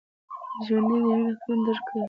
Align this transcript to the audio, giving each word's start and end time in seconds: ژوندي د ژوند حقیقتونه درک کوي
ژوندي 0.65 0.99
د 1.01 1.05
ژوند 1.05 1.25
حقیقتونه 1.27 1.61
درک 1.65 1.83
کوي 1.87 1.99